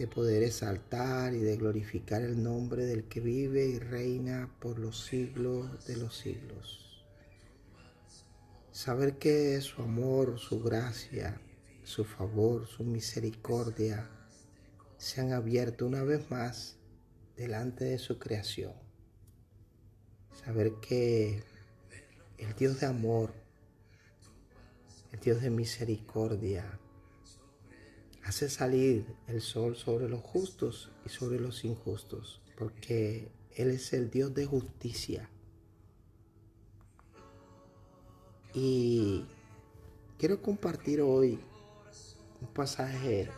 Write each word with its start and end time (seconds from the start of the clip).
de 0.00 0.06
poder 0.06 0.42
exaltar 0.42 1.34
y 1.34 1.40
de 1.40 1.58
glorificar 1.58 2.22
el 2.22 2.42
nombre 2.42 2.86
del 2.86 3.04
que 3.04 3.20
vive 3.20 3.66
y 3.66 3.78
reina 3.78 4.50
por 4.58 4.78
los 4.78 5.04
siglos 5.04 5.84
de 5.84 5.98
los 5.98 6.16
siglos. 6.16 7.04
Saber 8.72 9.18
que 9.18 9.60
su 9.60 9.82
amor, 9.82 10.38
su 10.38 10.62
gracia, 10.62 11.38
su 11.82 12.06
favor, 12.06 12.66
su 12.66 12.82
misericordia 12.82 14.08
se 14.96 15.20
han 15.20 15.34
abierto 15.34 15.84
una 15.84 16.02
vez 16.02 16.30
más 16.30 16.78
delante 17.36 17.84
de 17.84 17.98
su 17.98 18.18
creación. 18.18 18.72
Saber 20.46 20.72
que 20.80 21.42
el 22.38 22.54
Dios 22.54 22.80
de 22.80 22.86
amor, 22.86 23.34
el 25.12 25.20
Dios 25.20 25.42
de 25.42 25.50
misericordia, 25.50 26.80
hace 28.30 28.48
salir 28.48 29.04
el 29.26 29.40
sol 29.40 29.74
sobre 29.74 30.08
los 30.08 30.20
justos 30.20 30.92
y 31.04 31.08
sobre 31.08 31.40
los 31.40 31.64
injustos, 31.64 32.40
porque 32.56 33.28
Él 33.56 33.70
es 33.70 33.92
el 33.92 34.08
Dios 34.08 34.32
de 34.34 34.46
justicia. 34.46 35.28
Y 38.54 39.24
quiero 40.16 40.40
compartir 40.40 41.00
hoy 41.00 41.40
un 42.40 42.46
pasaje 42.54 43.28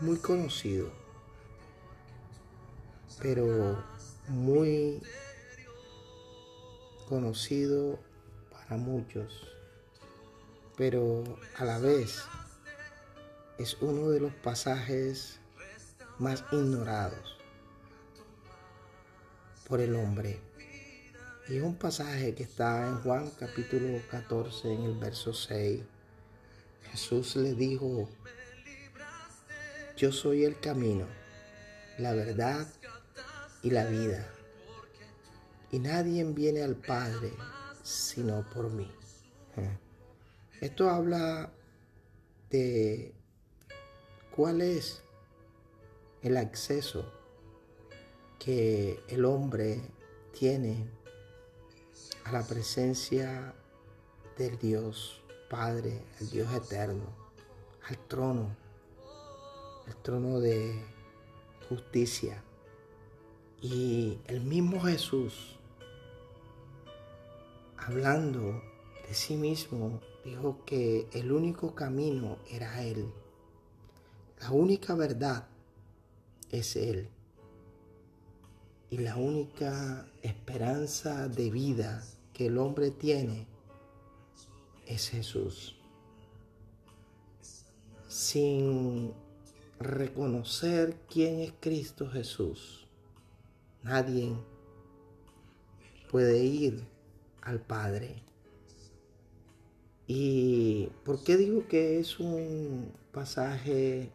muy 0.00 0.16
conocido, 0.16 0.90
pero 3.22 3.84
muy 4.26 5.00
conocido 7.08 8.00
para 8.50 8.78
muchos, 8.78 9.46
pero 10.76 11.22
a 11.56 11.64
la 11.64 11.78
vez 11.78 12.24
es 13.58 13.76
uno 13.80 14.10
de 14.10 14.20
los 14.20 14.34
pasajes 14.34 15.38
más 16.18 16.44
ignorados 16.50 17.38
por 19.68 19.80
el 19.80 19.94
hombre. 19.94 20.40
Y 21.48 21.56
es 21.56 21.62
un 21.62 21.76
pasaje 21.76 22.34
que 22.34 22.42
está 22.42 22.86
en 22.86 23.00
Juan 23.02 23.30
capítulo 23.38 24.00
14 24.10 24.72
en 24.72 24.82
el 24.82 24.94
verso 24.94 25.32
6. 25.32 25.82
Jesús 26.90 27.36
le 27.36 27.54
dijo, 27.54 28.08
yo 29.96 30.10
soy 30.10 30.44
el 30.44 30.58
camino, 30.58 31.06
la 31.98 32.12
verdad 32.12 32.66
y 33.62 33.70
la 33.70 33.84
vida. 33.84 34.26
Y 35.70 35.78
nadie 35.78 36.24
viene 36.24 36.62
al 36.62 36.76
Padre 36.76 37.32
sino 37.82 38.48
por 38.50 38.70
mí. 38.70 38.90
Esto 40.60 40.88
habla 40.88 41.52
de 42.50 43.14
cuál 44.34 44.62
es 44.62 45.00
el 46.22 46.36
acceso 46.36 47.04
que 48.40 48.98
el 49.06 49.24
hombre 49.26 49.80
tiene 50.36 50.88
a 52.24 52.32
la 52.32 52.44
presencia 52.44 53.54
del 54.36 54.58
Dios 54.58 55.22
Padre, 55.48 56.02
el 56.18 56.30
Dios 56.30 56.52
eterno, 56.52 57.04
al 57.88 57.96
trono, 58.08 58.56
el 59.86 59.94
trono 60.02 60.40
de 60.40 60.82
justicia. 61.68 62.42
Y 63.62 64.18
el 64.26 64.40
mismo 64.40 64.80
Jesús, 64.80 65.60
hablando 67.76 68.60
de 69.06 69.14
sí 69.14 69.36
mismo, 69.36 70.00
dijo 70.24 70.58
que 70.66 71.06
el 71.12 71.30
único 71.30 71.76
camino 71.76 72.38
era 72.50 72.82
Él. 72.82 73.12
La 74.40 74.50
única 74.50 74.94
verdad 74.94 75.46
es 76.50 76.76
Él. 76.76 77.08
Y 78.90 78.98
la 78.98 79.16
única 79.16 80.06
esperanza 80.22 81.28
de 81.28 81.50
vida 81.50 82.04
que 82.32 82.46
el 82.46 82.58
hombre 82.58 82.90
tiene 82.90 83.46
es 84.86 85.08
Jesús. 85.08 85.76
Sin 88.06 89.12
reconocer 89.80 90.96
quién 91.08 91.40
es 91.40 91.52
Cristo 91.60 92.08
Jesús, 92.08 92.86
nadie 93.82 94.32
puede 96.10 96.44
ir 96.44 96.86
al 97.42 97.60
Padre. 97.60 98.22
¿Y 100.06 100.86
por 101.04 101.24
qué 101.24 101.36
digo 101.36 101.66
que 101.66 101.98
es 101.98 102.20
un 102.20 102.92
pasaje 103.10 104.10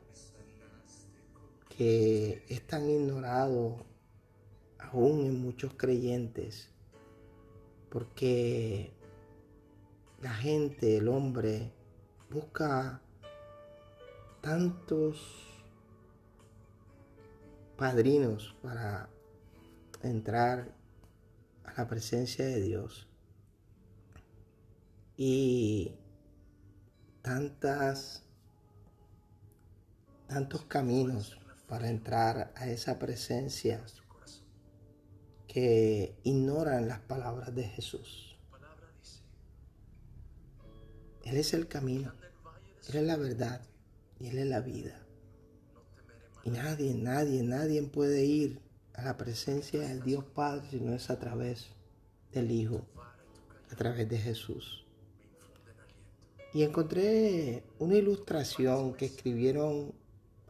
que 1.80 2.44
es 2.50 2.68
tan 2.68 2.90
ignorado 2.90 3.86
aún 4.80 5.26
en 5.26 5.42
muchos 5.42 5.76
creyentes, 5.76 6.70
porque 7.90 8.92
la 10.22 10.34
gente, 10.34 10.98
el 10.98 11.08
hombre, 11.08 11.72
busca 12.30 13.02
tantos 14.42 15.26
padrinos 17.78 18.58
para 18.62 19.08
entrar 20.04 20.76
a 21.64 21.82
la 21.82 21.88
presencia 21.88 22.44
de 22.44 22.60
Dios. 22.60 23.08
Y 25.16 25.96
tantas 27.22 28.26
tantos 30.28 30.66
caminos 30.66 31.39
para 31.70 31.88
entrar 31.88 32.52
a 32.56 32.68
esa 32.68 32.98
presencia 32.98 33.86
que 35.48 36.16
ignoran 36.24 36.88
las 36.88 37.00
palabras 37.00 37.54
de 37.54 37.64
Jesús. 37.64 38.38
Él 41.24 41.38
es 41.38 41.54
el 41.54 41.68
camino, 41.68 42.12
Él 42.90 42.96
es 42.96 43.04
la 43.04 43.18
verdad 43.18 43.62
y 44.20 44.28
Él 44.28 44.40
es 44.40 44.48
la 44.48 44.62
vida. 44.62 45.00
Y 46.44 46.50
nadie, 46.50 46.96
nadie, 46.96 47.44
nadie 47.44 47.84
puede 47.84 48.26
ir 48.26 48.60
a 48.94 49.04
la 49.04 49.18
presencia 49.18 49.82
del 49.82 50.02
Dios 50.02 50.24
Padre 50.24 50.68
si 50.72 50.80
no 50.80 50.94
es 50.94 51.12
a 51.12 51.20
través 51.20 51.68
del 52.32 52.50
Hijo, 52.50 52.86
a 53.72 53.76
través 53.76 54.10
de 54.10 54.18
Jesús. 54.18 54.88
Y 56.52 56.64
encontré 56.64 57.64
una 57.78 57.96
ilustración 57.96 58.96
que 58.96 59.06
escribieron 59.06 59.94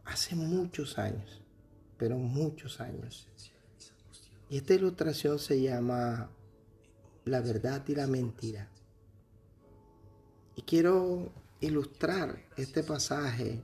hace 0.04 0.34
muchos 0.34 0.98
años, 0.98 1.40
pero 1.98 2.16
muchos 2.16 2.80
años. 2.80 3.28
Y 4.48 4.56
esta 4.58 4.74
ilustración 4.74 5.38
se 5.38 5.60
llama 5.60 6.30
La 7.24 7.40
verdad 7.40 7.86
y 7.86 7.94
la 7.94 8.06
mentira. 8.06 8.68
Y 10.56 10.62
quiero 10.62 11.32
ilustrar 11.60 12.42
este 12.56 12.82
pasaje 12.82 13.62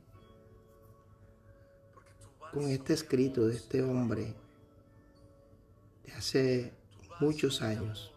con 2.53 2.69
este 2.69 2.95
escrito 2.95 3.47
de 3.47 3.57
este 3.57 3.83
hombre 3.83 4.35
de 6.05 6.13
hace 6.13 6.73
muchos 7.21 7.63
años. 7.63 8.13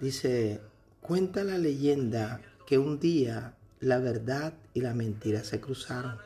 Dice, 0.00 0.60
cuenta 1.00 1.44
la 1.44 1.58
leyenda 1.58 2.40
que 2.66 2.78
un 2.78 3.00
día 3.00 3.56
la 3.80 3.98
verdad 3.98 4.54
y 4.74 4.80
la 4.80 4.92
mentira 4.92 5.44
se 5.44 5.60
cruzaron. 5.60 6.18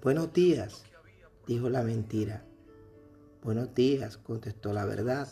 Buenos 0.00 0.32
días, 0.32 0.84
dijo 1.48 1.68
la 1.68 1.82
mentira. 1.82 2.44
Buenos 3.42 3.74
días, 3.74 4.16
contestó 4.16 4.72
la 4.72 4.84
verdad. 4.84 5.28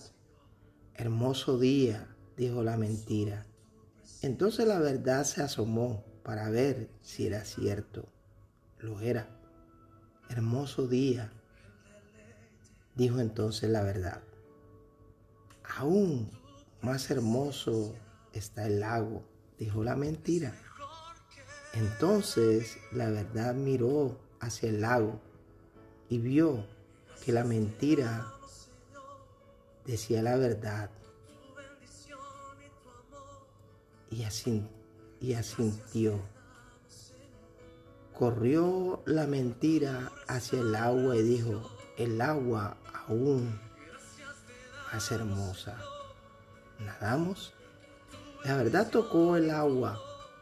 Hermoso 0.94 1.59
día, 1.59 2.09
dijo 2.37 2.65
la 2.65 2.77
mentira. 2.77 3.47
Entonces 4.21 4.67
la 4.67 4.81
verdad 4.81 5.25
se 5.25 5.43
asomó 5.43 6.05
para 6.25 6.50
ver 6.50 6.91
si 7.00 7.29
era 7.29 7.44
cierto. 7.44 8.09
Lo 8.81 9.00
era. 9.00 9.29
Hermoso 10.29 10.88
día, 10.88 11.31
dijo 12.97 13.21
entonces 13.21 13.71
la 13.71 13.85
verdad. 13.85 14.23
Aún 15.79 16.31
más 16.81 17.11
hermoso 17.12 17.94
está 18.33 18.67
el 18.67 18.81
lago, 18.81 19.23
dijo 19.56 19.85
la 19.85 19.94
mentira. 19.94 20.66
Entonces 21.76 22.78
la 22.90 23.11
verdad 23.11 23.55
miró 23.55 24.17
hacia 24.40 24.70
el 24.70 24.81
lago 24.81 25.20
y 26.08 26.17
vio 26.17 26.64
que 27.23 27.32
la 27.32 27.44
mentira 27.44 28.32
decía 29.84 30.23
la 30.23 30.37
verdad 30.37 30.90
y, 34.11 34.25
y 35.20 35.34
asintió. 35.34 36.19
Corrió 38.14 39.02
la 39.05 39.26
mentira 39.26 40.11
hacia 40.28 40.61
el 40.61 40.75
agua 40.75 41.14
y 41.17 41.23
dijo, 41.23 41.70
el 41.99 42.19
agua 42.23 42.78
aún 43.06 43.61
más 44.90 45.12
hermosa. 45.12 45.78
¿Nadamos? 46.78 47.52
La 48.44 48.56
verdad 48.56 48.88
tocó 48.88 49.37
el 49.37 49.50
agua 49.50 50.00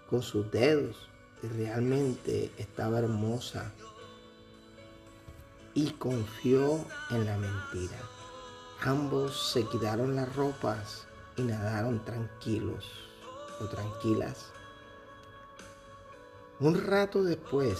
con 0.08 0.22
sus 0.22 0.48
dedos 0.52 1.08
realmente 1.48 2.52
estaba 2.58 2.98
hermosa 2.98 3.72
y 5.74 5.90
confió 5.92 6.84
en 7.10 7.26
la 7.26 7.36
mentira. 7.36 7.98
Ambos 8.80 9.52
se 9.52 9.64
quitaron 9.66 10.14
las 10.14 10.34
ropas 10.36 11.06
y 11.36 11.42
nadaron 11.42 12.04
tranquilos 12.04 12.84
o 13.60 13.66
tranquilas. 13.66 14.52
Un 16.60 16.86
rato 16.86 17.24
después 17.24 17.78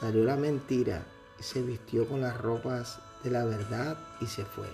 salió 0.00 0.24
la 0.24 0.36
mentira 0.36 1.04
y 1.38 1.42
se 1.42 1.62
vistió 1.62 2.08
con 2.08 2.20
las 2.20 2.40
ropas 2.40 2.98
de 3.22 3.30
la 3.30 3.44
verdad 3.44 3.98
y 4.20 4.26
se 4.26 4.44
fue. 4.44 4.68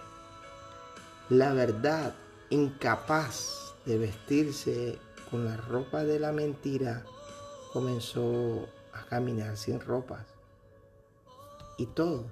La 1.29 1.53
verdad, 1.53 2.15
incapaz 2.51 3.75
de 3.87 3.99
vestirse 3.99 4.99
con 5.31 5.45
la 5.45 5.57
ropa 5.57 6.05
de 6.05 6.19
la 6.19 6.33
mentira, 6.33 7.05
comenzó 7.73 8.69
a 8.93 9.05
caminar 9.07 9.57
sin 9.57 9.81
ropas. 9.81 10.27
Y 11.79 11.87
todos 11.87 12.27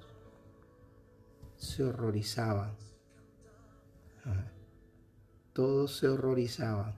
se 1.57 1.83
horrorizaban. 1.83 2.75
Todos 5.53 5.97
se 5.97 6.07
horrorizaban. 6.07 6.95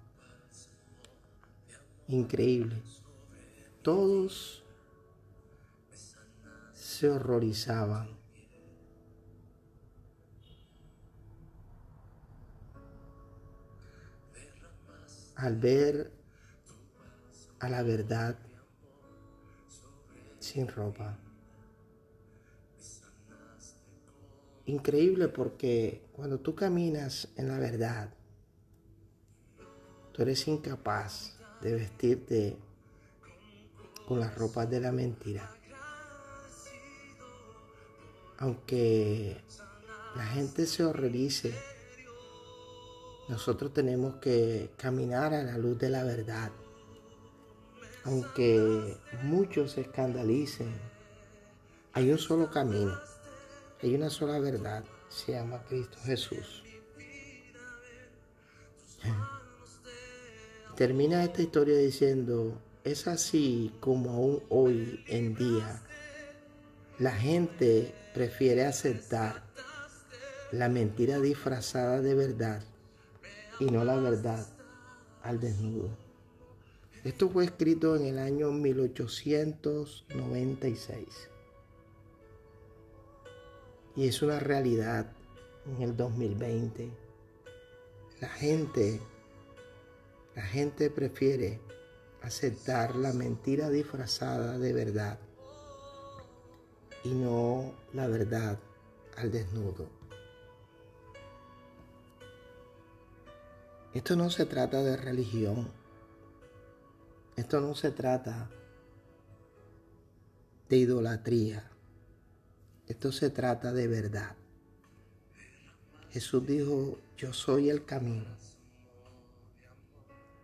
Increíble. 2.07 2.81
Todos 3.81 4.63
se 6.73 7.09
horrorizaban. 7.09 8.09
Al 15.35 15.55
ver 15.55 16.20
a 17.61 17.69
la 17.69 17.83
verdad 17.83 18.35
sin 20.39 20.67
ropa. 20.67 21.17
Increíble 24.65 25.27
porque 25.27 26.01
cuando 26.11 26.39
tú 26.39 26.55
caminas 26.55 27.27
en 27.35 27.47
la 27.47 27.59
verdad, 27.59 28.09
tú 30.11 30.23
eres 30.23 30.47
incapaz 30.47 31.37
de 31.61 31.75
vestirte 31.75 32.57
con 34.07 34.19
las 34.19 34.35
ropas 34.35 34.69
de 34.69 34.79
la 34.79 34.91
mentira. 34.91 35.55
Aunque 38.39 39.39
la 40.15 40.25
gente 40.25 40.65
se 40.65 40.83
horrorice, 40.83 41.53
nosotros 43.29 43.71
tenemos 43.71 44.15
que 44.15 44.71
caminar 44.77 45.35
a 45.35 45.43
la 45.43 45.57
luz 45.59 45.77
de 45.77 45.89
la 45.89 46.03
verdad. 46.03 46.51
Aunque 48.03 48.97
muchos 49.23 49.73
se 49.73 49.81
escandalicen, 49.81 50.73
hay 51.93 52.09
un 52.09 52.17
solo 52.17 52.49
camino, 52.49 52.97
hay 53.81 53.93
una 53.95 54.09
sola 54.09 54.39
verdad, 54.39 54.83
se 55.09 55.33
llama 55.33 55.61
Cristo 55.67 55.97
Jesús. 56.03 56.63
Termina 60.75 61.23
esta 61.23 61.41
historia 61.41 61.77
diciendo, 61.77 62.57
es 62.83 63.07
así 63.07 63.71
como 63.79 64.11
aún 64.11 64.43
hoy 64.49 65.03
en 65.07 65.35
día 65.35 65.83
la 66.97 67.11
gente 67.11 67.93
prefiere 68.13 68.65
aceptar 68.65 69.43
la 70.51 70.69
mentira 70.69 71.19
disfrazada 71.19 72.01
de 72.01 72.15
verdad 72.15 72.63
y 73.59 73.65
no 73.65 73.83
la 73.83 73.95
verdad 73.97 74.45
al 75.23 75.39
desnudo. 75.39 76.10
Esto 77.03 77.29
fue 77.29 77.45
escrito 77.45 77.95
en 77.95 78.05
el 78.05 78.19
año 78.19 78.51
1896 78.51 81.29
y 83.95 84.07
es 84.07 84.21
una 84.21 84.39
realidad 84.39 85.11
en 85.65 85.81
el 85.81 85.97
2020. 85.97 86.91
La 88.19 88.29
gente, 88.29 89.01
la 90.35 90.43
gente 90.43 90.91
prefiere 90.91 91.59
aceptar 92.21 92.95
la 92.95 93.13
mentira 93.13 93.69
disfrazada 93.69 94.59
de 94.59 94.71
verdad 94.71 95.17
y 97.03 97.09
no 97.09 97.73
la 97.93 98.05
verdad 98.05 98.59
al 99.17 99.31
desnudo. 99.31 99.89
Esto 103.95 104.15
no 104.15 104.29
se 104.29 104.45
trata 104.45 104.83
de 104.83 104.97
religión. 104.97 105.80
Esto 107.41 107.59
no 107.59 107.73
se 107.73 107.89
trata 107.89 108.47
de 110.69 110.77
idolatría. 110.77 111.71
Esto 112.85 113.11
se 113.11 113.31
trata 113.31 113.73
de 113.73 113.87
verdad. 113.87 114.35
Jesús 116.11 116.45
dijo, 116.45 116.99
yo 117.17 117.33
soy 117.33 117.71
el 117.71 117.83
camino 117.83 118.27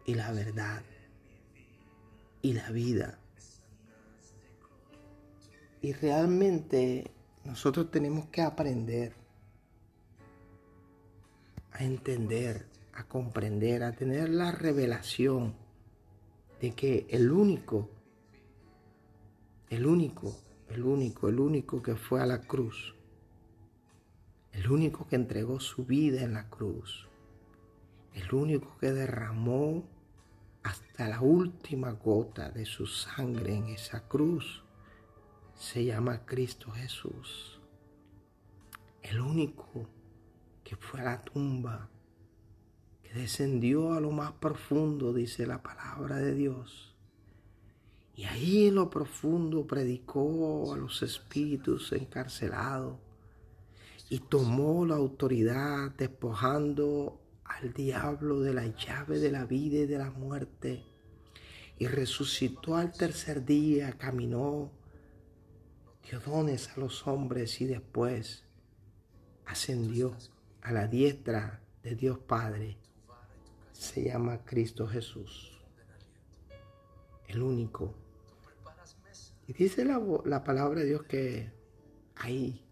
y 0.07 0.15
la 0.15 0.31
verdad 0.31 0.81
y 2.41 2.53
la 2.53 2.71
vida. 2.71 3.19
Y 5.83 5.93
realmente 5.93 7.11
nosotros 7.43 7.91
tenemos 7.91 8.25
que 8.29 8.41
aprender 8.41 9.13
a 11.73 11.83
entender, 11.83 12.65
a 12.93 13.07
comprender, 13.07 13.83
a 13.83 13.91
tener 13.91 14.29
la 14.29 14.51
revelación 14.51 15.66
de 16.59 16.73
que 16.73 17.05
el 17.09 17.31
único, 17.31 17.89
el 19.69 19.85
único, 19.85 20.35
el 20.69 20.83
único, 20.83 21.29
el 21.29 21.39
único 21.39 21.81
que 21.81 21.95
fue 21.95 22.21
a 22.21 22.25
la 22.25 22.41
cruz, 22.41 22.95
el 24.51 24.69
único 24.71 25.07
que 25.07 25.15
entregó 25.15 25.59
su 25.59 25.85
vida 25.85 26.21
en 26.21 26.33
la 26.33 26.49
cruz, 26.49 27.07
el 28.13 28.33
único 28.33 28.77
que 28.79 28.91
derramó 28.91 29.83
hasta 30.63 31.07
la 31.07 31.21
última 31.21 31.91
gota 31.91 32.49
de 32.49 32.65
su 32.65 32.87
sangre 32.87 33.55
en 33.55 33.67
esa 33.69 34.07
cruz, 34.07 34.63
se 35.55 35.85
llama 35.85 36.25
Cristo 36.25 36.71
Jesús. 36.71 37.59
El 39.01 39.21
único 39.21 39.87
que 40.63 40.75
fue 40.75 41.01
a 41.01 41.03
la 41.03 41.21
tumba, 41.21 41.89
descendió 43.17 43.93
a 43.93 43.99
lo 43.99 44.11
más 44.11 44.31
profundo, 44.33 45.13
dice 45.13 45.45
la 45.45 45.61
palabra 45.61 46.17
de 46.17 46.33
Dios. 46.33 46.95
Y 48.15 48.23
ahí 48.25 48.67
en 48.67 48.75
lo 48.75 48.89
profundo 48.89 49.67
predicó 49.67 50.73
a 50.73 50.77
los 50.77 51.03
espíritus 51.03 51.91
encarcelados 51.91 52.97
y 54.09 54.19
tomó 54.19 54.85
la 54.85 54.95
autoridad 54.95 55.91
despojando 55.91 57.21
al 57.43 57.73
diablo 57.73 58.39
de 58.39 58.53
la 58.53 58.65
llave 58.67 59.19
de 59.19 59.31
la 59.31 59.45
vida 59.45 59.79
y 59.79 59.85
de 59.85 59.97
la 59.97 60.09
muerte. 60.11 60.83
Y 61.77 61.87
resucitó 61.87 62.75
al 62.75 62.91
tercer 62.91 63.45
día, 63.45 63.93
caminó, 63.93 64.71
dio 66.09 66.19
dones 66.19 66.69
a 66.69 66.79
los 66.79 67.05
hombres 67.05 67.61
y 67.61 67.65
después 67.65 68.43
ascendió 69.45 70.15
a 70.61 70.71
la 70.71 70.87
diestra 70.87 71.61
de 71.83 71.95
Dios 71.95 72.17
Padre. 72.17 72.77
Se 73.77 74.03
llama 74.03 74.43
Cristo 74.43 74.87
Jesús, 74.87 75.51
el 77.27 77.41
único. 77.43 77.93
Y 79.47 79.53
dice 79.53 79.85
la, 79.85 80.01
la 80.25 80.43
palabra 80.43 80.79
de 80.79 80.87
Dios 80.87 81.03
que 81.03 81.51
ahí 82.15 82.65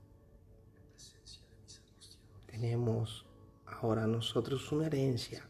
tenemos 2.47 3.25
ahora 3.67 4.07
nosotros 4.07 4.71
una 4.71 4.87
herencia, 4.87 5.47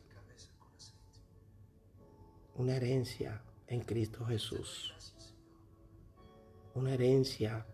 una 2.56 2.76
herencia 2.76 3.42
en 3.68 3.82
Cristo 3.82 4.26
Jesús, 4.26 4.94
una 6.74 6.94
herencia 6.94 7.66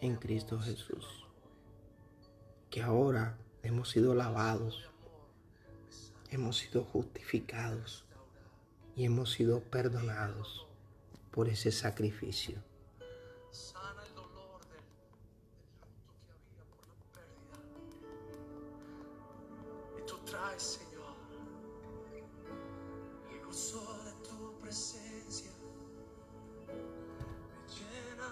en 0.00 0.16
Cristo 0.16 0.58
Jesús, 0.58 1.26
que 2.68 2.82
ahora 2.82 3.38
hemos 3.62 3.88
sido 3.88 4.14
lavados, 4.14 4.90
hemos 6.30 6.58
sido 6.58 6.84
justificados 6.84 8.04
y 8.94 9.04
hemos 9.04 9.32
sido 9.32 9.60
perdonados 9.60 10.66
por 11.30 11.48
ese 11.48 11.72
sacrificio. 11.72 12.58
Sana 13.50 14.04
el 14.06 14.14
dolor 14.14 14.60
del, 14.66 14.80
luto 15.88 16.24
que 16.24 16.32
había 16.32 16.64
por 16.70 16.86
la 16.86 16.94
pérdida. 17.14 17.58
Y 19.98 20.06
tú 20.06 20.18
traes, 20.24 20.62
Señor, 20.62 21.14
el 23.32 23.44
gozo. 23.44 23.89